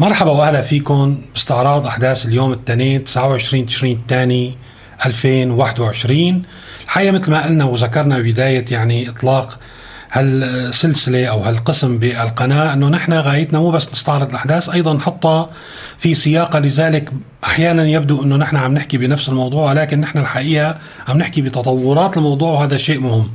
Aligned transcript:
مرحبا 0.00 0.30
وأهلا 0.30 0.60
فيكم. 0.60 1.18
باستعراض 1.32 1.86
أحداث 1.86 2.26
اليوم 2.26 2.52
الاثنين 2.52 3.04
29 3.04 3.66
تشرين 3.66 3.96
الثاني 3.96 4.56
2021 5.06 6.42
الحقيقة 6.84 7.10
مثل 7.10 7.30
ما 7.30 7.44
قلنا 7.44 7.64
وذكرنا 7.64 8.18
بداية 8.18 8.64
يعني 8.70 9.08
إطلاق 9.08 9.58
هالسلسلة 10.12 11.26
أو 11.26 11.40
هالقسم 11.42 11.98
بالقناة 11.98 12.72
إنه 12.72 12.88
نحن 12.88 13.12
غايتنا 13.12 13.58
مو 13.58 13.70
بس 13.70 13.88
نستعرض 13.88 14.28
الأحداث 14.28 14.68
أيضا 14.68 14.94
نحطها 14.94 15.50
في 15.98 16.14
سياقها. 16.14 16.60
لذلك 16.60 17.10
أحيانا 17.44 17.88
يبدو 17.88 18.22
إنه 18.22 18.36
نحن 18.36 18.56
عم 18.56 18.74
نحكي 18.74 18.98
بنفس 18.98 19.28
الموضوع 19.28 19.70
ولكن 19.70 20.00
نحن 20.00 20.18
الحقيقة 20.18 20.78
عم 21.08 21.18
نحكي 21.18 21.40
بتطورات 21.40 22.16
الموضوع 22.16 22.50
وهذا 22.50 22.76
شيء 22.76 23.00
مهم. 23.00 23.30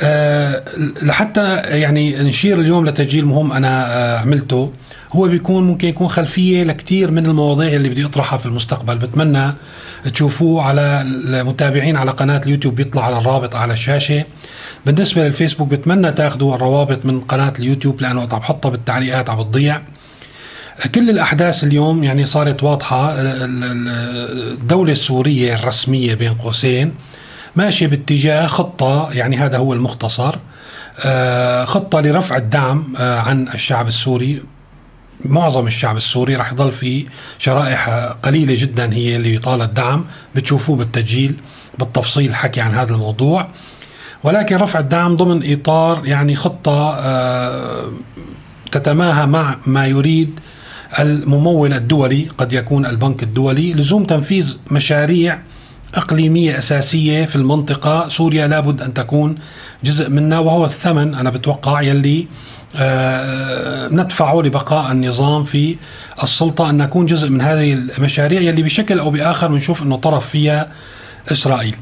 أه 0.00 0.62
لحتى 1.02 1.56
يعني 1.56 2.18
نشير 2.18 2.60
اليوم 2.60 2.86
لتسجيل 2.86 3.26
مهم 3.26 3.52
أنا 3.52 3.86
أه 3.86 4.18
عملته. 4.18 4.72
هو 5.12 5.28
بيكون 5.28 5.64
ممكن 5.66 5.88
يكون 5.88 6.08
خلفية 6.08 6.64
لكثير 6.64 7.10
من 7.10 7.26
المواضيع 7.26 7.72
اللي 7.72 7.88
بدي 7.88 8.04
أطرحها 8.04 8.38
في 8.38 8.46
المستقبل. 8.46 8.98
بتمنى 8.98 9.52
تشوفوه 10.12 10.62
على 10.62 11.02
المتابعين 11.02 11.96
على 11.96 12.10
قناة 12.10 12.40
اليوتيوب 12.46 12.74
بيطلع 12.74 13.04
على 13.04 13.18
الرابط 13.18 13.56
على 13.56 13.72
الشاشة. 13.72 14.24
بالنسبة 14.86 15.24
للفيسبوك 15.24 15.68
بتمنى 15.68 16.12
تاخذوا 16.12 16.54
الروابط 16.54 17.06
من 17.06 17.20
قناة 17.20 17.52
اليوتيوب 17.58 18.00
لأنه 18.00 18.20
وقت 18.20 18.34
عم 18.34 18.40
بحطها 18.40 18.68
بالتعليقات 18.68 19.30
عم 19.30 19.42
بتضيع. 19.42 19.82
كل 20.94 21.10
الأحداث 21.10 21.64
اليوم 21.64 22.04
يعني 22.04 22.26
صارت 22.26 22.62
واضحة. 22.62 23.14
الدولة 23.16 24.92
السورية 24.92 25.54
الرسمية 25.54 26.14
بين 26.14 26.34
قوسين. 26.34 26.94
ماشيه 27.56 27.86
باتجاه 27.86 28.46
خطة 28.46 29.08
يعني 29.12 29.36
هذا 29.36 29.58
هو 29.58 29.72
المختصر 29.72 30.34
آه، 31.04 31.64
خطة 31.64 32.00
لرفع 32.00 32.36
الدعم 32.36 32.94
آه، 32.98 33.20
عن 33.20 33.48
الشعب 33.48 33.88
السوري. 33.88 34.42
معظم 35.24 35.66
الشعب 35.66 35.96
السوري 35.96 36.36
رح 36.36 36.52
يضل 36.52 36.72
في 36.72 37.06
شرائح 37.38 37.88
قليلة 38.22 38.54
جدا 38.58 38.92
هي 38.92 39.16
اللي 39.16 39.34
يطالب 39.34 39.74
دعم. 39.74 40.04
بتشوفوه 40.34 40.76
بالتسجيل 40.76 41.34
بالتفصيل 41.78 42.34
حكي 42.34 42.60
عن 42.60 42.74
هذا 42.74 42.94
الموضوع. 42.94 43.48
ولكن 44.24 44.56
رفع 44.56 44.78
الدعم 44.78 45.16
ضمن 45.16 45.52
إطار 45.52 46.06
يعني 46.06 46.36
خطة 46.36 46.94
آه، 46.94 47.92
تتماهى 48.72 49.26
مع 49.26 49.56
ما 49.66 49.86
يريد 49.86 50.40
الممول 50.98 51.72
الدولي 51.72 52.28
قد 52.38 52.52
يكون 52.52 52.86
البنك 52.86 53.22
الدولي 53.22 53.72
لزوم 53.72 54.04
تنفيذ 54.04 54.56
مشاريع 54.70 55.38
إقليمية 55.94 56.58
أساسية 56.58 57.24
في 57.24 57.36
المنطقة 57.36 58.08
سوريا 58.08 58.46
لابد 58.46 58.82
أن 58.82 58.94
تكون 58.94 59.38
جزء 59.84 60.10
منها 60.10 60.38
وهو 60.38 60.64
الثمن 60.64 61.14
أنا 61.14 61.30
بتوقع 61.30 61.82
يلي 61.82 62.26
آه، 62.76 63.88
ندفعه 63.88 64.42
لبقاء 64.42 64.92
النظام 64.92 65.44
في 65.44 65.76
السلطة 66.22 66.70
أن 66.70 66.76
نكون 66.76 67.06
جزء 67.06 67.28
من 67.28 67.40
هذه 67.40 67.72
المشاريع 67.72 68.40
يلي 68.40 68.62
بشكل 68.62 68.98
أو 68.98 69.10
بآخر 69.10 69.48
بنشوف 69.48 69.82
إنه 69.82 69.96
طرف 69.96 70.28
فيها 70.28 70.72
إسرائيل. 71.32 71.76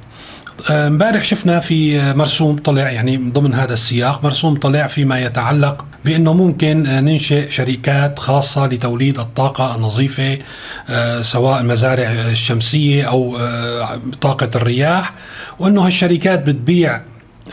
آه، 0.70 0.86
امبارح 0.86 1.24
شفنا 1.24 1.60
في 1.60 2.00
مرسوم 2.12 2.56
طلع 2.56 2.90
يعني 2.90 3.16
ضمن 3.16 3.54
هذا 3.54 3.72
السياق 3.72 4.24
مرسوم 4.24 4.56
طلع 4.56 4.86
فيما 4.86 5.20
يتعلق 5.20 5.84
بأنه 6.04 6.32
ممكن 6.32 6.82
ننشئ 6.82 7.50
شركات 7.50 8.18
خاصة 8.18 8.66
لتوليد 8.66 9.18
الطاقة 9.18 9.76
النظيفة 9.76 10.38
آه، 10.88 11.22
سواء 11.22 11.60
المزارع 11.60 12.10
الشمسية 12.10 13.04
أو 13.04 13.38
طاقة 14.20 14.50
الرياح 14.56 15.12
وأنه 15.58 15.86
هالشركات 15.86 16.46
بتبيع 16.46 17.00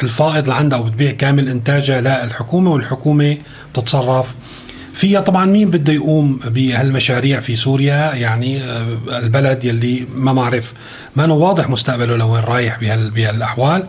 الفائض 0.03 0.50
لعندها 0.50 0.80
وبتبيع 0.80 1.11
كامل 1.11 1.50
إنتاجها 1.50 2.02
للحكومة 2.02 2.72
والحكومة 2.72 3.38
بتتصرف 3.73 4.36
فيها 4.95 5.21
طبعا 5.21 5.45
مين 5.45 5.69
بده 5.69 5.93
يقوم 5.93 6.39
بهالمشاريع 6.45 7.39
في 7.39 7.55
سوريا؟ 7.55 8.13
يعني 8.13 8.63
آه، 8.63 8.97
البلد 9.09 9.63
يلي 9.63 10.07
ما 10.15 10.33
معرف 10.33 10.73
ما 11.15 11.33
واضح 11.33 11.69
مستقبله 11.69 12.17
لوين 12.17 12.43
رايح 12.43 12.79
بهالأحوال. 13.15 13.83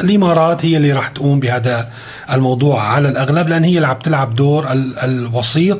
الإمارات 0.00 0.64
هي 0.64 0.76
اللي 0.76 0.92
راح 0.92 1.08
تقوم 1.08 1.40
بهذا 1.40 1.90
الموضوع 2.32 2.82
على 2.82 3.08
الأغلب 3.08 3.48
لأن 3.48 3.64
هي 3.64 3.76
اللي 3.76 3.86
عم 3.86 3.98
تلعب 3.98 4.34
دور 4.34 4.66
الوسيط 5.02 5.78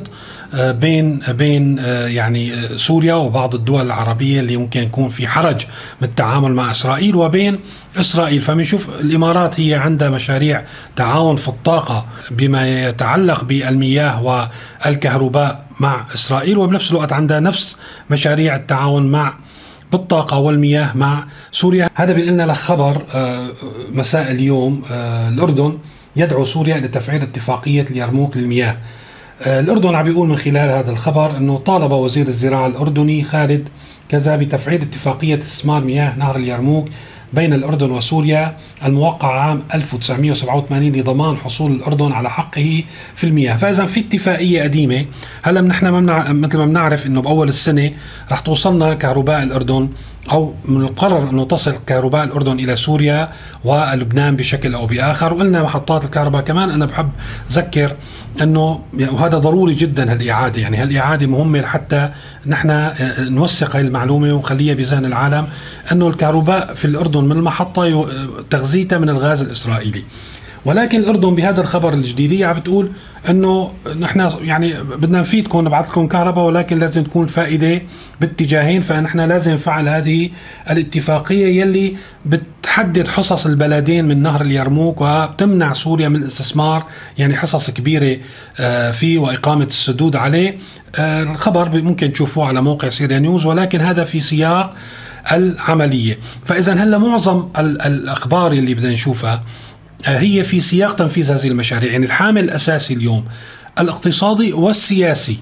بين 0.53 1.19
بين 1.29 1.79
آه، 1.79 2.07
يعني 2.07 2.53
آه، 2.53 2.75
سوريا 2.75 3.13
وبعض 3.13 3.55
الدول 3.55 3.85
العربية 3.85 4.39
اللي 4.39 4.57
ممكن 4.57 4.83
يكون 4.83 5.09
في 5.09 5.27
حرج 5.27 5.65
بالتعامل 6.01 6.53
مع 6.53 6.71
إسرائيل 6.71 7.15
وبين 7.15 7.59
إسرائيل. 7.99 8.41
فبنشوف 8.41 8.89
الإمارات 8.89 9.59
هي 9.59 9.75
عندها 9.75 10.09
مشاريع 10.09 10.63
تعاون 10.95 11.35
في 11.35 11.47
الطاقة 11.47 12.05
بما 12.31 12.87
يتعلق 12.87 13.43
بالمياه 13.43 14.23
والكهرباء 14.23 15.65
مع 15.79 16.05
إسرائيل 16.13 16.57
وبنفس 16.57 16.91
الوقت 16.91 17.13
عندها 17.13 17.39
نفس 17.39 17.77
مشاريع 18.09 18.55
التعاون 18.55 19.11
مع 19.11 19.33
بالطاقة 19.91 20.37
والمياه 20.37 20.97
مع 20.97 21.27
سوريا. 21.51 21.89
هذا 21.95 22.13
بينقلنا 22.13 22.43
لك 22.43 22.55
خبر 22.55 23.05
مساء 23.91 24.31
اليوم 24.31 24.83
الأردن 25.31 25.77
يدعو 26.15 26.45
سوريا 26.45 26.77
لتفعيل 26.77 27.21
اتفاقية 27.21 27.85
اليرموك 27.91 28.37
للمياه. 28.37 28.71
آه، 28.71 29.02
الأردن 29.45 29.95
عم 29.95 30.03
بيقول 30.03 30.29
من 30.29 30.35
خلال 30.35 30.69
هذا 30.69 30.91
الخبر 30.91 31.37
أنه 31.37 31.57
طالب 31.57 31.91
وزير 31.91 32.27
الزراعة 32.27 32.67
الأردني 32.67 33.23
خالد 33.23 33.69
كذا 34.09 34.35
بتفعيل 34.35 34.81
اتفاقية 34.81 35.39
استثمار 35.39 35.83
مياه 35.83 36.15
نهر 36.17 36.35
اليرموك 36.35 36.89
بين 37.33 37.53
الأردن 37.53 37.91
وسوريا 37.91 38.55
الموقع 38.85 39.39
عام 39.41 39.63
1987 39.73 40.91
لضمان 40.91 41.37
حصول 41.37 41.71
الأردن 41.71 42.11
على 42.11 42.29
حقه 42.29 42.83
في 43.15 43.23
المياه. 43.23 43.55
فإذا 43.57 43.85
في 43.85 43.99
اتفاقية 43.99 44.63
قديمة 44.63 45.05
هلا 45.43 45.61
نحن 45.61 45.85
مثل 46.41 46.57
ما 46.57 46.65
بنعرف 46.65 47.05
أنه 47.05 47.21
بأول 47.21 47.47
السنة 47.49 47.91
رح 48.31 48.39
توصلنا 48.39 48.93
كهرباء 48.93 49.43
الأردن 49.43 49.89
أو 50.31 50.53
من 50.65 50.81
القرر 50.81 51.29
أنه 51.29 51.45
تصل 51.45 51.75
كهرباء 51.87 52.23
الأردن 52.23 52.59
إلى 52.59 52.75
سوريا 52.75 53.29
ولبنان 53.63 54.35
بشكل 54.35 54.75
أو 54.75 54.85
بآخر. 54.85 55.33
وقلنا 55.33 55.63
محطات 55.63 56.05
الكهرباء 56.05 56.41
كمان. 56.41 56.69
أنا 56.69 56.85
بحب 56.85 57.09
أذكر 57.51 57.95
أنه 58.41 58.79
وهذا 58.93 59.37
ضروري 59.37 59.73
جدا 59.73 60.11
هالإعادة. 60.11 60.61
يعني 60.61 60.77
هالإعادة 60.77 61.27
مهمة 61.27 61.61
حتى 61.61 62.09
نحن 62.45 62.69
آه، 62.69 63.19
نوثق 63.19 63.75
هذه 63.75 63.85
المعلومة 63.85 64.33
ونخليها 64.33 64.73
بذهن 64.73 65.05
العالم 65.05 65.47
أنه 65.91 66.07
الكهرباء 66.07 66.73
في 66.73 66.85
الأردن 66.85 67.23
من 67.23 67.31
المحطة 67.31 68.07
تغذيتها 68.49 68.97
من 68.97 69.09
الغاز 69.09 69.41
الإسرائيلي. 69.41 70.03
ولكن 70.65 70.99
الأردن 70.99 71.35
بهذا 71.35 71.61
الخبر 71.61 71.93
الجديد 71.93 72.33
هي 72.33 72.43
عم 72.43 72.59
بتقول 72.59 72.89
إنه 73.29 73.71
نحن 73.99 74.29
يعني 74.41 74.83
بدنا 74.83 75.19
نفيدكم 75.19 75.59
نبعث 75.59 75.89
لكم 75.89 76.07
كهرباء 76.07 76.45
ولكن 76.45 76.79
لازم 76.79 77.03
تكون 77.03 77.23
الفائده 77.23 77.81
باتجاهين 78.21 78.81
فنحن 78.81 79.19
لازم 79.19 79.51
نفعل 79.51 79.89
هذه 79.89 80.29
الاتفاقية 80.69 81.61
يلي 81.61 81.95
بتحدد 82.25 83.07
حصص 83.07 83.45
البلدين 83.45 84.05
من 84.05 84.21
نهر 84.21 84.41
اليرموك 84.41 85.01
وبتمنع 85.01 85.73
سوريا 85.73 86.09
من 86.09 86.15
الاستثمار 86.15 86.85
يعني 87.17 87.35
حصص 87.35 87.69
كبيرة 87.69 88.17
آه، 88.59 88.91
فيه 88.91 89.17
وإقامة 89.17 89.65
السدود 89.65 90.15
عليه. 90.15 90.57
آه، 90.95 91.23
الخبر 91.23 91.81
ممكن 91.81 92.13
تشوفوه 92.13 92.47
على 92.47 92.61
موقع 92.61 92.89
سيريا 92.89 93.19
نيوز 93.19 93.45
ولكن 93.45 93.81
هذا 93.81 94.03
في 94.03 94.19
سياق 94.19 94.73
العملية. 95.31 96.17
فإذا 96.45 96.73
هلا 96.73 96.97
معظم 96.97 97.49
الأخبار 97.59 98.51
اللي 98.51 98.73
بدنا 98.73 98.91
نشوفها 98.91 99.43
هي 100.05 100.43
في 100.43 100.59
سياق 100.59 100.95
تنفيذ 100.95 101.31
هذه 101.31 101.47
المشاريع. 101.47 101.91
يعني 101.91 102.05
الحامل 102.05 102.43
الأساسي 102.43 102.93
اليوم 102.93 103.25
الاقتصادي 103.79 104.53
والسياسي 104.53 105.37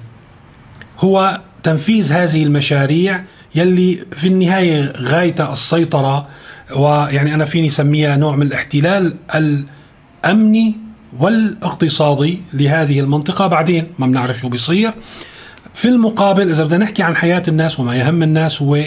هو 1.00 1.42
تنفيذ 1.64 2.14
هذه 2.14 2.44
المشاريع 2.44 3.24
يلي 3.56 4.06
في 4.12 4.28
النهاية 4.28 4.94
غاية 4.98 5.52
السيطرة 5.52 6.28
ويعني 6.76 7.34
أنا 7.34 7.46
فيني 7.46 7.70
سميها 7.70 8.16
نوع 8.16 8.36
من 8.36 8.48
الاحتلال 8.48 9.16
الأمني 9.36 10.78
والإقتصادي 11.20 12.42
لهذه 12.54 13.00
المنطقة. 13.00 13.48
بعدين 13.48 13.88
ما 14.00 14.08
بنعرف 14.08 14.38
شو 14.38 14.50
بيصير. 14.50 14.92
في 15.74 15.88
المقابل 15.88 16.50
إذا 16.50 16.64
بدنا 16.64 16.84
نحكي 16.84 17.04
عن 17.04 17.16
حياة 17.16 17.44
الناس 17.48 17.80
وما 17.80 17.96
يهم 17.96 18.24
الناس 18.24 18.62
هو 18.62 18.84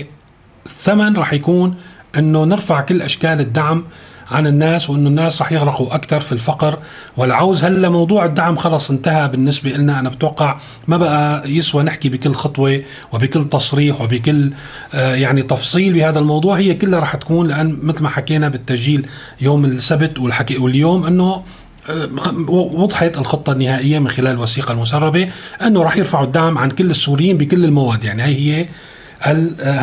الثمن 0.66 1.16
رح 1.16 1.32
يكون 1.32 1.74
أنه 2.18 2.44
نرفع 2.44 2.80
كل 2.80 3.02
أشكال 3.02 3.40
الدعم 3.40 3.84
عن 4.30 4.46
الناس 4.46 4.90
وانه 4.90 5.08
الناس 5.08 5.42
رح 5.42 5.52
يغرقوا 5.52 5.94
أكثر 5.94 6.20
في 6.20 6.32
الفقر. 6.32 6.78
والعوز 7.16 7.64
هلا 7.64 7.88
موضوع 7.88 8.24
الدعم 8.24 8.56
خلص 8.56 8.90
انتهى 8.90 9.28
بالنسبة 9.28 9.70
لنا 9.70 10.00
أنا 10.00 10.08
بتوقع 10.08 10.56
ما 10.88 10.96
بقى 10.96 11.50
يسوى 11.50 11.82
نحكي 11.82 12.08
بكل 12.08 12.34
خطوة 12.34 12.82
وبكل 13.12 13.44
تصريح 13.44 14.00
وبكل 14.00 14.52
آه 14.94 15.14
يعني 15.14 15.42
تفصيل 15.42 15.92
بهذا 15.92 16.18
الموضوع. 16.18 16.58
هي 16.58 16.74
كلها 16.74 17.00
رح 17.00 17.16
تكون 17.16 17.48
لأن 17.48 17.78
مثل 17.82 18.02
ما 18.02 18.08
حكينا 18.08 18.48
بالتسجيل 18.48 19.06
يوم 19.40 19.64
السبت 19.64 20.18
والحكي 20.18 20.56
واليوم 20.58 21.06
إنه 21.06 21.42
آه، 21.88 22.08
وضحت 22.48 23.18
الخطة 23.18 23.52
النهائية 23.52 23.98
من 23.98 24.08
خلال 24.08 24.30
الوثيقة 24.30 24.72
المسربة 24.72 25.28
أنه 25.62 25.82
راح 25.82 25.96
يرفعوا 25.96 26.24
الدعم 26.24 26.58
عن 26.58 26.70
كل 26.70 26.90
السوريين 26.90 27.38
بكل 27.38 27.64
المواد. 27.64 28.04
يعني 28.04 28.22
هي 28.22 28.60
هي 28.60 28.66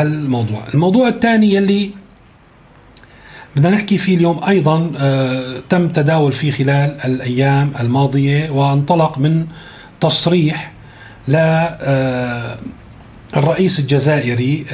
الموضوع 0.02 0.64
الموضوع 0.74 1.08
الثاني 1.08 1.54
يلي 1.54 1.92
بدنا 3.56 3.70
نحكي 3.70 3.98
فيه 3.98 4.18
اليوم 4.18 4.44
أيضا 4.44 4.92
آه، 4.98 5.62
تم 5.70 5.90
تداول 5.90 6.34
فيه 6.34 6.52
خلال 6.52 6.98
الأيام 7.06 7.74
الماضية 7.80 8.50
وانطلق 8.50 9.18
من 9.18 9.48
تصريح 10.02 10.72
ل 11.28 11.36
الرئيس 13.38 13.80
الجزائري 13.80 14.66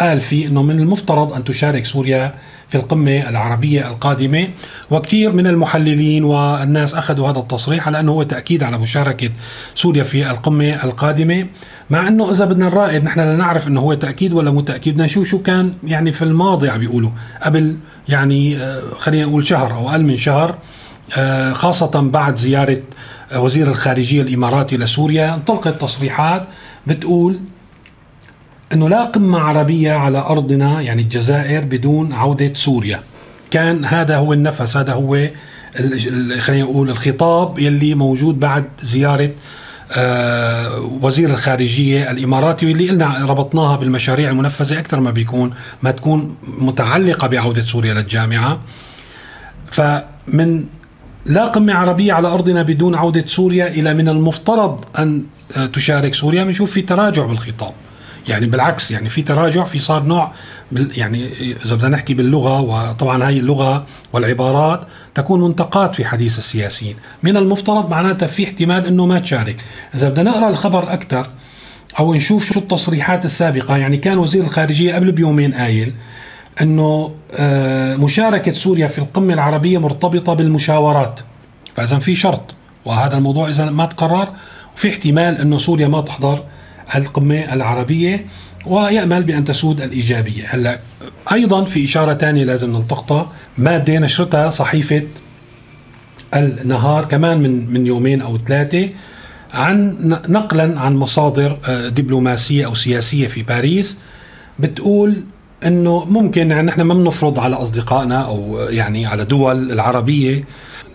قال 0.00 0.20
فيه 0.20 0.46
إنه 0.46 0.62
من 0.62 0.80
المفترض 0.80 1.32
أن 1.32 1.44
تشارك 1.44 1.84
سوريا 1.84 2.34
في 2.68 2.74
القمة 2.74 3.28
العربية 3.28 3.88
القادمة. 3.88 4.48
وكثير 4.90 5.32
من 5.32 5.46
المحللين 5.46 6.24
والناس 6.24 6.94
أخذوا 6.94 7.30
هذا 7.30 7.38
التصريح 7.38 7.86
على 7.86 8.00
أنه 8.00 8.12
هو 8.12 8.22
تأكيد 8.22 8.62
على 8.62 8.78
مشاركة 8.78 9.30
سوريا 9.74 10.02
في 10.02 10.30
القمة 10.30 10.84
القادمة. 10.84 11.46
مع 11.90 12.08
أنه 12.08 12.30
إذا 12.30 12.44
بدنا 12.44 12.68
نراقب 12.68 13.04
نحن 13.04 13.20
لا 13.20 13.36
نعرف 13.36 13.68
أنه 13.68 13.80
هو 13.80 13.94
تأكيد 13.94 14.32
ولا 14.32 14.50
مو 14.50 14.60
تأكيد 14.60 15.02
نشوف 15.02 15.28
شو 15.28 15.42
كان 15.42 15.74
يعني 15.84 16.12
في 16.12 16.22
الماضي 16.22 16.68
عم 16.68 16.78
بيقولوا 16.78 17.10
قبل 17.42 17.76
يعني 18.08 18.56
آه، 18.56 18.82
خلينا 18.98 19.26
نقول 19.26 19.46
شهر 19.46 19.74
أو 19.74 19.90
أقل 19.90 20.04
من 20.04 20.16
شهر. 20.16 20.58
آه، 21.16 21.52
خاصة 21.52 22.10
بعد 22.10 22.36
زيارة 22.36 22.82
وزير 23.36 23.68
الخارجية 23.68 24.22
الإماراتي 24.22 24.76
لسوريا 24.76 25.34
انطلقت 25.34 25.80
تصريحات 25.80 26.46
بتقول 26.86 27.38
انه 28.74 28.88
لا 28.88 29.04
قمه 29.04 29.38
عربية 29.38 29.92
على 29.92 30.18
أرضنا 30.18 30.80
يعني 30.80 31.02
الجزائر 31.02 31.64
بدون 31.64 32.12
عودة 32.12 32.54
سوريا. 32.54 33.00
كان 33.50 33.84
هذا 33.84 34.16
هو 34.16 34.32
النفس 34.32 34.76
هذا 34.76 34.92
هو 34.92 35.28
خلينا 36.38 36.64
نقول 36.64 36.90
الخطاب 36.90 37.58
يلي 37.58 37.94
موجود 37.94 38.40
بعد 38.40 38.64
زيارة 38.82 39.30
آه 39.92 40.80
وزير 41.02 41.30
الخارجية 41.30 42.10
الإماراتي 42.10 42.66
واللي 42.66 42.90
قلنا 42.90 43.24
ربطناها 43.24 43.76
بالمشاريع 43.76 44.30
المنفذة 44.30 44.78
أكثر 44.78 45.00
ما 45.00 45.10
بيكون 45.10 45.54
ما 45.82 45.90
تكون 45.90 46.36
متعلقة 46.58 47.28
بعودة 47.28 47.62
سوريا 47.62 47.94
للجامعة. 47.94 48.60
فمن 49.70 50.64
لا 51.26 51.44
قمة 51.44 51.74
عربية 51.74 52.12
على 52.12 52.28
أرضنا 52.28 52.62
بدون 52.62 52.94
عودة 52.94 53.26
سوريا 53.26 53.66
إلى 53.66 53.94
من 53.94 54.08
المفترض 54.08 54.84
أن 54.98 55.22
تشارك 55.72 56.14
سوريا 56.14 56.44
بنشوف 56.44 56.70
في 56.72 56.82
تراجع 56.82 57.26
بالخطاب. 57.26 57.72
يعني 58.28 58.46
بالعكس 58.46 58.90
يعني 58.90 59.08
في 59.08 59.22
تراجع 59.22 59.64
في 59.64 59.78
صار 59.78 60.02
نوع 60.02 60.32
يعني 60.72 61.32
إذا 61.64 61.74
بدنا 61.74 61.88
نحكي 61.88 62.14
باللغة 62.14 62.60
وطبعا 62.60 63.26
هاي 63.26 63.38
اللغة 63.38 63.86
والعبارات 64.12 64.80
تكون 65.14 65.40
منتقات 65.40 65.94
في 65.94 66.04
حديث 66.04 66.38
السياسيين. 66.38 66.96
من 67.22 67.36
المفترض 67.36 67.90
معناتها 67.90 68.26
في 68.26 68.44
احتمال 68.44 68.86
إنه 68.86 69.06
ما 69.06 69.18
تشارك. 69.18 69.56
إذا 69.94 70.08
بدنا 70.08 70.30
نقرأ 70.30 70.48
الخبر 70.48 70.92
أكثر 70.92 71.26
أو 71.98 72.14
نشوف 72.14 72.52
شو 72.52 72.60
التصريحات 72.60 73.24
السابقة 73.24 73.76
يعني 73.76 73.96
كان 73.96 74.18
وزير 74.18 74.44
الخارجية 74.44 74.94
قبل 74.94 75.12
بيومين 75.12 75.54
قايل 75.54 75.94
إنه 76.60 77.14
آه، 77.34 77.96
مشاركة 77.96 78.52
سوريا 78.52 78.86
في 78.86 78.98
القمة 78.98 79.34
العربية 79.34 79.78
مرتبطة 79.78 80.34
بالمشاورات. 80.34 81.20
فإذا 81.76 81.98
في 81.98 82.14
شرط 82.14 82.54
وهذا 82.84 83.16
الموضوع 83.16 83.48
إذا 83.48 83.70
ما 83.70 83.86
تقرر 83.86 84.28
وفي 84.76 84.88
احتمال 84.88 85.40
إنه 85.40 85.58
سوريا 85.58 85.88
ما 85.88 86.00
تحضر. 86.00 86.44
القمة 86.94 87.52
العربية 87.54 88.26
ويأمل 88.66 89.22
بأن 89.22 89.44
تسود 89.44 89.80
الإيجابية. 89.80 90.44
هلا 90.48 90.80
أيضا 91.32 91.64
في 91.64 91.84
إشارة 91.84 92.14
ثانية 92.14 92.44
لازم 92.44 92.76
نلتقطها 92.76 93.32
مادة 93.58 93.98
نشرتها 93.98 94.50
صحيفة 94.50 95.02
النهار 96.34 97.04
كمان 97.04 97.38
من 97.40 97.72
من 97.72 97.86
يومين 97.86 98.20
أو 98.20 98.38
ثلاثة 98.38 98.88
عن 99.54 99.96
نقلا 100.28 100.80
عن 100.80 100.96
مصادر 100.96 101.58
آه، 101.64 101.88
دبلوماسية 101.88 102.66
أو 102.66 102.74
سياسية 102.74 103.26
في 103.26 103.42
باريس. 103.42 103.98
بتقول 104.58 105.22
إنه 105.66 106.04
ممكن 106.04 106.50
يعني 106.50 106.62
نحن 106.66 106.80
ما 106.80 106.94
بنفرض 106.94 107.38
على 107.38 107.56
أصدقائنا 107.56 108.20
أو 108.22 108.58
يعني 108.68 109.06
على 109.06 109.24
دول 109.24 109.72
العربية. 109.72 110.44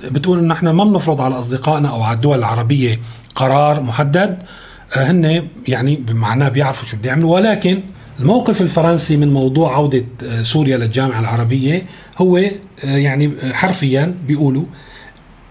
بتقول 0.04 0.40
إنه 0.40 0.48
نحن 0.48 0.70
ما 0.70 0.84
بنفرض 0.84 1.22
على 1.22 1.40
أصدقائنا 1.40 1.90
أو 1.90 2.04
على 2.04 2.16
الدول 2.16 2.40
العربية 2.40 3.00
قرار 3.36 3.82
محدد. 3.82 4.30
آه، 4.30 4.46
هن 4.94 5.48
يعني 5.68 5.96
بمعناه 5.96 6.50
بيعرفوا 6.50 6.88
شو 6.88 6.98
بده 6.98 7.10
يعملوا. 7.10 7.36
ولكن 7.36 7.80
الموقف 8.20 8.62
الفرنسي 8.62 9.18
من 9.18 9.34
موضوع 9.34 9.76
عودة 9.76 10.06
آه، 10.24 10.42
سوريا 10.42 10.78
للجامعة 10.78 11.20
العربية 11.20 11.86
هو 12.18 12.38
آه، 12.38 12.52
يعني 12.84 13.32
حرفيا 13.54 14.16
بيقولوا 14.28 14.64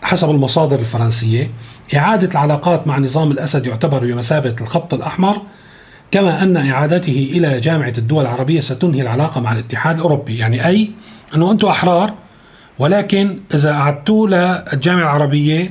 حسب 0.02 0.30
المصادر 0.30 0.78
الفرنسية 0.78 1.50
إعادة 1.96 2.28
العلاقات 2.32 2.86
مع 2.86 2.98
نظام 2.98 3.30
الأسد 3.30 3.66
يعتبر 3.66 3.98
بمثابة 4.06 4.54
الخط 4.60 4.94
الأحمر 4.94 5.42
كما 6.10 6.42
أن 6.42 6.56
إعادته 6.56 7.30
إلى 7.32 7.60
جامعة 7.60 7.92
الدول 7.98 8.22
العربية 8.22 8.60
ستنهي 8.60 9.02
العلاقة 9.02 9.40
مع 9.40 9.52
الاتحاد 9.52 9.96
الأوروبي. 9.96 10.38
يعني 10.38 10.66
أي 10.66 10.90
أنه 11.34 11.50
أنتم 11.50 11.68
أحرار 11.68 12.14
ولكن 12.78 13.38
إذا 13.54 13.72
أعدتوا 13.72 14.26
للجامعة 14.26 15.02
العربية 15.02 15.70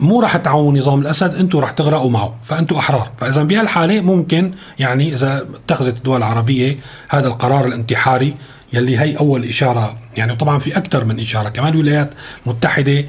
مو 0.00 0.20
راح 0.20 0.36
تعاونوا 0.36 0.78
نظام 0.78 1.00
الأسد 1.00 1.34
أنتم 1.34 1.58
راح 1.58 1.70
تغرقوا 1.70 2.10
معه 2.10 2.34
فانتم 2.44 2.76
أحرار. 2.76 3.10
فإذا 3.20 3.42
بهالحالة 3.42 4.00
ممكن 4.00 4.52
يعني 4.78 5.12
إذا 5.12 5.46
اتخذت 5.54 5.96
الدول 5.96 6.16
العربيه 6.16 6.76
هذا 7.08 7.28
القرار 7.28 7.66
الانتحاري 7.66 8.36
يلي 8.72 8.98
هي 8.98 9.16
أول 9.16 9.44
إشارة 9.44 9.96
يعني 10.16 10.36
طبعا 10.36 10.58
في 10.58 10.76
أكثر 10.76 11.04
من 11.04 11.20
إشارة. 11.20 11.48
كمان 11.48 11.72
الولايات 11.72 12.14
المتحدة 12.46 13.04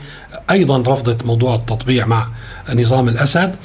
أيضا 0.52 0.78
رفضت 0.78 1.26
موضوع 1.26 1.56
التطبيع 1.56 2.06
مع 2.06 2.28
نظام 2.74 3.08
الأسد. 3.10 3.56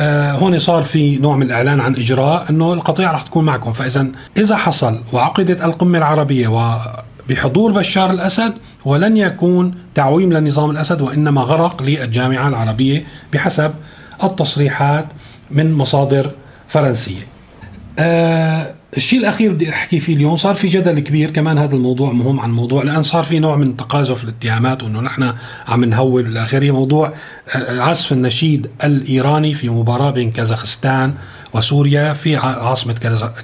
آه 0.00 0.32
هون 0.32 0.58
صار 0.58 0.82
في 0.82 1.16
نوع 1.16 1.36
من 1.36 1.46
الإعلان 1.46 1.80
عن 1.80 1.96
إجراء 1.96 2.50
إنه 2.50 2.72
القطيع 2.72 3.12
رح 3.12 3.22
تكون 3.22 3.44
معكم. 3.44 3.72
فإذا 3.72 4.06
إذا 4.36 4.56
حصل 4.56 5.00
وعقدت 5.12 5.62
القمة 5.62 5.98
العربية 5.98 6.48
و 6.48 6.78
بحضور 7.28 7.72
بشار 7.72 8.10
الأسد 8.10 8.54
ولن 8.84 9.16
يكون 9.16 9.74
تعويم 9.94 10.32
لنظام 10.32 10.70
الأسد 10.70 11.00
وإنما 11.00 11.40
غرق 11.40 11.82
للجامعة 11.82 12.48
العربية 12.48 13.06
بحسب 13.32 13.74
التصريحات 14.24 15.06
من 15.50 15.72
مصادر 15.74 16.30
فرنسية. 16.68 17.26
آه 17.98 18.74
الشيء 18.96 19.18
الأخير 19.20 19.52
بدي 19.52 19.70
أحكي 19.70 19.98
فيه 19.98 20.14
اليوم 20.14 20.36
صار 20.36 20.54
في 20.54 20.68
جدل 20.68 20.98
كبير 20.98 21.30
كمان 21.30 21.58
هذا 21.58 21.76
الموضوع 21.76 22.12
مهم 22.12 22.40
عن 22.40 22.50
موضوع 22.50 22.82
لأن 22.82 23.02
صار 23.02 23.24
في 23.24 23.38
نوع 23.38 23.56
من 23.56 23.76
تقاذف 23.76 24.24
الاتهامات 24.24 24.82
وإنه 24.82 25.00
نحن 25.00 25.32
عم 25.68 25.84
نهول 25.84 26.26
والى 26.26 26.42
آخره. 26.42 26.70
موضوع 26.70 27.12
آه، 27.54 27.80
عزف 27.80 28.12
النشيد 28.12 28.70
الإيراني 28.84 29.54
في 29.54 29.68
مباراة 29.68 30.10
بين 30.10 30.30
كازاخستان 30.30 31.14
وسوريا 31.54 32.12
في 32.12 32.36
عاصمة 32.36 32.92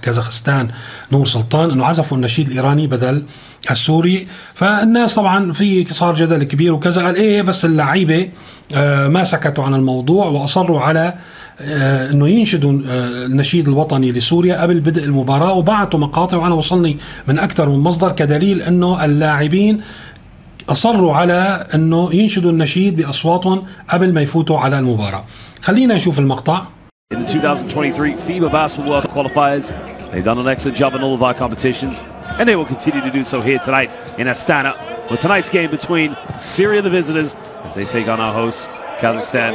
كازاخستان 0.02 0.68
نور 1.12 1.26
سلطان 1.26 1.70
إنه 1.70 1.84
عزفوا 1.84 2.16
النشيد 2.16 2.48
الإيراني 2.48 2.86
بدل 2.86 3.22
السوري. 3.70 4.26
فالناس 4.54 5.14
طبعا 5.14 5.52
في 5.52 5.86
صار 5.94 6.14
جدل 6.14 6.42
كبير 6.42 6.72
وكذا 6.72 7.04
قال 7.04 7.16
إيه 7.16 7.42
بس 7.42 7.64
اللعيبة 7.64 8.28
آه، 8.74 9.08
ما 9.08 9.24
سكتوا 9.24 9.64
عن 9.64 9.74
الموضوع 9.74 10.26
وأصروا 10.26 10.80
على 10.80 11.14
انه 11.60 12.28
ينشدوا 12.28 12.72
آه، 12.72 13.26
النشيد 13.26 13.68
الوطني 13.68 14.12
لسوريا 14.12 14.62
قبل 14.62 14.80
بدء 14.80 15.04
المباراه 15.04 15.52
وبعثوا 15.52 16.00
مقاطع 16.00 16.36
وأنا 16.36 16.54
وصلني 16.54 16.96
من 17.28 17.38
أكثر 17.38 17.68
من 17.68 17.78
مصدر 17.78 18.12
كدليل 18.12 18.62
انه 18.62 19.04
اللاعبين 19.04 19.80
اصروا 20.68 21.14
على 21.14 21.66
انه 21.74 22.14
ينشدوا 22.14 22.50
النشيد 22.50 22.96
باصواتهم 22.96 23.64
قبل 23.88 24.12
ما 24.12 24.20
يفوتوا 24.20 24.58
على 24.58 24.78
المباراه. 24.78 25.24
خلينا 25.62 25.94
نشوف 25.94 26.18
المقطع. 26.18 26.62
In 27.14 27.18
the 27.18 27.26
2023 27.26 28.14
FIBA 28.14 28.50
Basketball 28.50 28.88
World 28.88 29.08
Qualifiers, 29.10 29.74
they've 30.10 30.24
done 30.24 30.38
an 30.38 30.48
excellent 30.48 30.78
job 30.78 30.94
in 30.94 31.02
all 31.02 31.14
of 31.14 31.22
our 31.22 31.34
competitions, 31.34 32.02
and 32.38 32.48
they 32.48 32.56
will 32.56 32.64
continue 32.64 33.02
to 33.02 33.10
do 33.10 33.22
so 33.22 33.42
here 33.42 33.58
tonight 33.58 33.90
in 34.16 34.28
Astana. 34.28 34.72
For 35.08 35.18
tonight's 35.18 35.50
game 35.50 35.70
between 35.70 36.16
Syria, 36.38 36.80
the 36.80 36.88
visitors, 36.88 37.34
as 37.66 37.74
they 37.74 37.84
take 37.84 38.08
on 38.08 38.18
our 38.18 38.32
hosts, 38.32 38.68
Kazakhstan. 39.00 39.52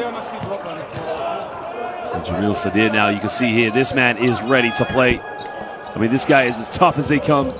And 2.27 2.27
Jamil 2.27 2.55
Sadir 2.55 2.93
now, 2.93 3.09
you 3.09 3.21
can 3.21 3.29
see 3.29 3.53
here, 3.53 3.71
this 3.71 3.95
man 3.95 4.19
is 4.19 4.43
ready 4.43 4.71
to 4.73 4.85
play. 4.85 5.21
I 5.21 5.99
mean, 5.99 6.11
this 6.11 6.25
guy 6.25 6.45
is 6.45 6.57
as 6.59 6.77
tough 6.77 6.99
as 6.99 7.09
they 7.09 7.21
come. 7.21 7.53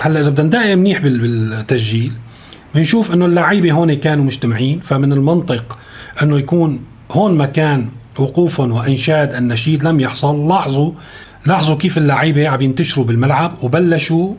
هلا 0.00 0.20
اذا 0.20 0.30
بدنا 0.30 0.44
ندقق 0.44 0.74
منيح 0.74 0.98
بالتسجيل 0.98 2.12
بنشوف 2.75 3.13
إنه 3.13 3.25
اللعيبة 3.25 3.71
هون 3.71 3.93
كانوا 3.93 4.25
مجتمعين 4.25 4.79
فمن 4.79 5.13
المنطق 5.13 5.77
إنه 6.21 6.37
يكون 6.37 6.79
هون 7.11 7.37
مكان 7.37 7.89
وقوفهم 8.19 8.71
وإنشاد 8.71 9.33
النشيد 9.33 9.83
لم 9.83 9.99
يحصل. 9.99 10.47
لاحظوا 10.47 10.91
لاحظوا 11.45 11.75
كيف 11.75 11.97
اللعيبة 11.97 12.47
عم 12.47 12.61
ينتشروا 12.61 13.05
بالملعب 13.05 13.53
وبلشوا 13.61 14.33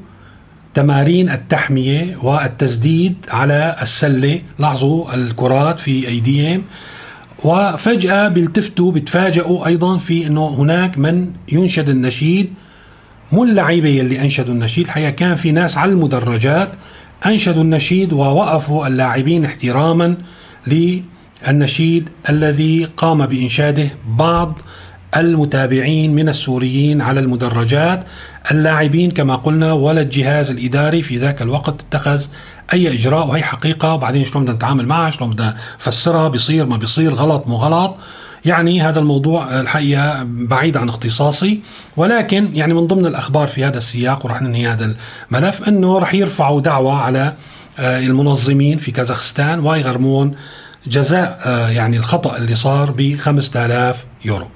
تمارين 0.75 1.31
التحمية 1.31 2.17
والتسديد 2.23 3.15
على 3.31 3.77
السلة. 3.83 4.41
لاحظوا 4.59 5.15
الكرات 5.15 5.81
في 5.81 6.09
أيديهم. 6.09 6.63
وفجأة 7.45 8.29
بيلتفتوا 8.29 8.93
بيتفاجئوا 8.93 9.67
أيضا 9.67 9.99
في 9.99 10.27
إنه 10.27 10.49
هناك 10.49 10.99
من 10.99 11.33
ينشد 11.53 11.89
النشيد. 11.89 12.53
مو 13.33 13.45
اللعيبة 13.45 13.89
يلي 13.89 14.23
أنشدوا 14.23 14.55
النشيد 14.55 14.85
الحقيقة 14.85 15.11
كان 15.11 15.37
في 15.37 15.53
ناس 15.53 15.79
على 15.79 15.93
المدرجات 15.93 16.73
أنشدوا 17.27 17.63
النشيد 17.63 18.13
ووقفوا 18.13 18.87
اللاعبين 18.87 19.45
احتراما 19.45 20.17
للنشيد 20.67 22.09
الذي 22.29 22.85
قام 22.97 23.27
بإنشاده 23.27 23.89
بعض 24.09 24.59
المتابعين 25.17 26.15
من 26.15 26.29
السوريين 26.29 27.01
على 27.01 27.21
المدرجات. 27.21 28.05
اللاعبين 28.51 29.11
كما 29.11 29.37
قلنا 29.37 29.73
ولا 29.73 30.01
الجهاز 30.01 30.51
الإداري 30.51 31.03
في 31.03 31.17
ذاك 31.17 31.43
الوقت 31.43 31.81
اتخذ 31.81 32.25
أي 32.73 32.95
إجراء 32.95 33.27
وهي 33.27 33.43
حقيقة 33.43 33.95
وبعدين 33.95 34.25
شلون 34.25 34.45
بدنا 34.45 34.57
نتعامل 34.57 34.87
معها 34.87 35.11
شلون 35.11 35.31
بدنا 35.31 35.57
نفسرها 35.87 36.29
بيصير 36.29 36.67
ما 36.67 36.77
بيصير 36.77 37.15
غلط 37.15 37.47
مو 37.47 37.57
غلط. 37.57 37.97
يعني 38.45 38.83
هذا 38.83 39.01
الموضوع 39.01 39.61
الحقيقة 39.61 40.23
بعيد 40.25 40.77
عن 40.77 40.89
اختصاصي. 40.89 41.61
ولكن 41.97 42.57
يعني 42.57 42.75
من 42.75 42.87
ضمن 42.87 43.07
الأخبار 43.07 43.49
في 43.49 43.65
هذا 43.65 43.79
السياق 43.79 44.27
ورح 44.27 44.43
ننهي 44.43 44.69
هذا 44.69 44.95
الملف 45.31 45.69
أنه 45.69 45.99
رح 45.99 46.15
يرفعوا 46.15 46.61
دعوة 46.61 47.01
على 47.01 47.35
آه، 47.79 48.01
المنظمين 48.01 48.79
في 48.79 48.91
كازاخستان 48.91 49.61
ويغرمون 49.61 50.35
جزاء 50.87 51.41
آه، 51.45 51.69
يعني 51.69 51.97
الخطأ 51.97 52.37
اللي 52.37 52.55
صار 52.55 52.91
ب 52.91 53.17
5000 53.17 54.05
يورو. 54.25 54.49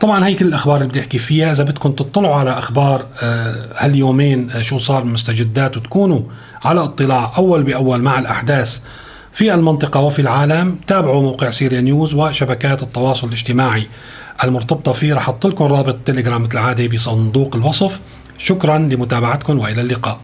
طبعا 0.00 0.26
هي 0.26 0.34
كل 0.34 0.46
الأخبار 0.46 0.76
اللي 0.76 0.88
بدي 0.88 1.00
أحكي 1.00 1.18
فيها 1.18 1.52
إذا 1.52 1.64
بدكم 1.64 1.92
تطلعوا 1.92 2.34
على 2.34 2.50
أخبار 2.50 3.06
آه، 3.22 3.68
هاليومين 3.76 4.62
شو 4.62 4.78
صار 4.78 5.04
من 5.04 5.12
مستجدات 5.12 5.76
وتكونوا 5.76 6.20
على 6.64 6.84
اطلاع 6.84 7.32
أول 7.36 7.62
بأول 7.62 8.02
مع 8.02 8.18
الأحداث 8.18 8.80
في 9.32 9.54
المنطقة 9.54 10.00
وفي 10.00 10.18
العالم 10.18 10.78
تابعوا 10.86 11.22
موقع 11.22 11.50
سيريا 11.50 11.80
نيوز 11.80 12.14
وشبكات 12.14 12.82
التواصل 12.82 13.26
الاجتماعي 13.26 13.88
المرتبطة 14.44 14.92
فيه. 14.92 15.14
رح 15.14 15.30
لكم 15.44 15.64
رابط 15.64 15.96
تليجرام 16.04 16.42
مثل 16.42 16.58
العادة 16.58 16.88
بصندوق 16.88 17.56
الوصف. 17.56 18.00
شكرا 18.38 18.78
لمتابعتكم 18.78 19.58
وإلى 19.58 19.80
اللقاء. 19.80 20.16